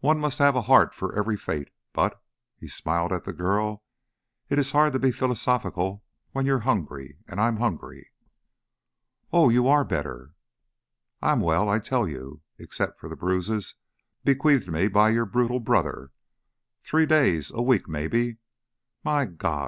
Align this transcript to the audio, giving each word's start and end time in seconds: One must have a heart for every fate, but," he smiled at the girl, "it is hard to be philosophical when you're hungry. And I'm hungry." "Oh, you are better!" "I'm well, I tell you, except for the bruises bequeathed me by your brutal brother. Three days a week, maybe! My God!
One 0.00 0.18
must 0.18 0.40
have 0.40 0.56
a 0.56 0.62
heart 0.62 0.94
for 0.96 1.16
every 1.16 1.36
fate, 1.36 1.70
but," 1.92 2.20
he 2.56 2.66
smiled 2.66 3.12
at 3.12 3.22
the 3.22 3.32
girl, 3.32 3.84
"it 4.48 4.58
is 4.58 4.72
hard 4.72 4.92
to 4.94 4.98
be 4.98 5.12
philosophical 5.12 6.02
when 6.32 6.44
you're 6.44 6.62
hungry. 6.66 7.18
And 7.28 7.40
I'm 7.40 7.58
hungry." 7.58 8.10
"Oh, 9.32 9.48
you 9.48 9.68
are 9.68 9.84
better!" 9.84 10.34
"I'm 11.22 11.38
well, 11.40 11.68
I 11.68 11.78
tell 11.78 12.08
you, 12.08 12.42
except 12.58 12.98
for 12.98 13.08
the 13.08 13.14
bruises 13.14 13.76
bequeathed 14.24 14.72
me 14.72 14.88
by 14.88 15.10
your 15.10 15.24
brutal 15.24 15.60
brother. 15.60 16.10
Three 16.82 17.06
days 17.06 17.52
a 17.52 17.62
week, 17.62 17.88
maybe! 17.88 18.38
My 19.04 19.24
God! 19.24 19.58